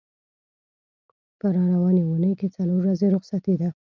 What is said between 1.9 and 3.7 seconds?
اوونۍ کې څلور ورځې رخصتي ده.